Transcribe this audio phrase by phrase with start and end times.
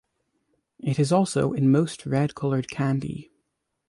[0.79, 3.29] It is also in most red-coloured candy.